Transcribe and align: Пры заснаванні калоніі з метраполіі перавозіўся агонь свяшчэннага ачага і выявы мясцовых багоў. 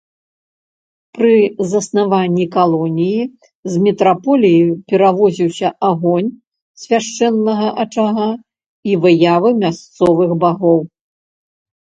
Пры 1.15 1.33
заснаванні 1.71 2.45
калоніі 2.55 3.23
з 3.73 3.81
метраполіі 3.83 4.63
перавозіўся 4.93 5.67
агонь 5.89 6.29
свяшчэннага 6.83 7.67
ачага 7.83 8.27
і 8.93 8.95
выявы 9.03 9.49
мясцовых 9.65 10.29
багоў. 10.45 10.79